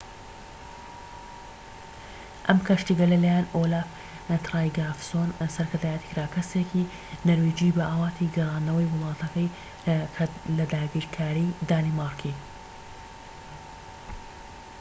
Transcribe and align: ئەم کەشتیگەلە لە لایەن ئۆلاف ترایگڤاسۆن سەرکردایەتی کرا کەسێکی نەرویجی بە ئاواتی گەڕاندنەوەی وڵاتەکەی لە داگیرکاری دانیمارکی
ئەم 2.47 2.59
کەشتیگەلە 2.67 3.17
لە 3.17 3.17
لایەن 3.29 3.47
ئۆلاف 3.55 3.89
ترایگڤاسۆن 4.45 5.29
سەرکردایەتی 5.55 6.09
کرا 6.11 6.25
کەسێکی 6.35 6.89
نەرویجی 7.27 7.75
بە 7.77 7.83
ئاواتی 7.89 8.31
گەڕاندنەوەی 8.35 8.91
وڵاتەکەی 8.91 9.53
لە 10.57 10.65
داگیرکاری 10.73 11.47
دانیمارکی 11.69 12.33